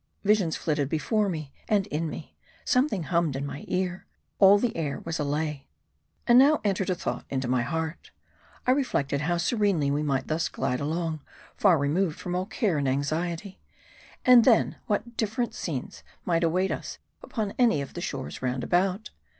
Visions 0.23 0.55
flitted 0.55 0.89
before 0.89 1.29
me 1.29 1.53
and 1.69 1.85
in 1.89 2.09
me; 2.09 2.35
something 2.65 3.03
hummed 3.03 3.35
in 3.35 3.45
my 3.45 3.65
ear; 3.67 4.07
all 4.39 4.57
the 4.57 4.75
air 4.75 4.99
was 5.01 5.19
a 5.19 5.23
lay. 5.23 5.67
And 6.25 6.39
now 6.39 6.59
entered 6.63 6.89
a 6.89 6.95
thought 6.95 7.23
into 7.29 7.47
my 7.47 7.61
heart. 7.61 8.09
I 8.65 8.71
reflected 8.71 9.21
how 9.21 9.37
serenely 9.37 9.91
we 9.91 10.01
might 10.01 10.25
thus 10.25 10.49
glide 10.49 10.79
along, 10.79 11.21
far 11.55 11.77
removed 11.77 12.19
from 12.19 12.33
all 12.33 12.47
care 12.47 12.79
and 12.79 12.89
anxiety. 12.89 13.61
And 14.25 14.43
then, 14.43 14.77
what 14.87 15.17
different 15.17 15.53
~ 15.53 15.53
scenes 15.53 16.01
might 16.25 16.43
await 16.43 16.71
us 16.71 16.97
upon 17.21 17.53
any 17.59 17.79
of 17.79 17.93
the 17.93 18.01
shores 18.01 18.41
roundabout. 18.41 19.11